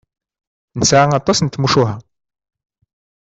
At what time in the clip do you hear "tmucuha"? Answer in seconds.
1.47-1.95